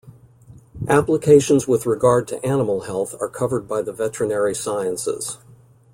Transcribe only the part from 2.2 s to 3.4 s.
to animal health are